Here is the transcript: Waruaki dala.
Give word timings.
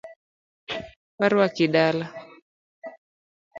Waruaki 1.19 1.65
dala. 1.73 2.05